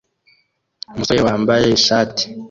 Umusore 0.93 1.19
wambaye 1.27 1.65
ishati 1.77 2.25